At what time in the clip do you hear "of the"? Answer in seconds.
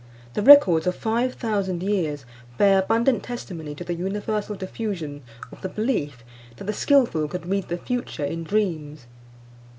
5.51-5.69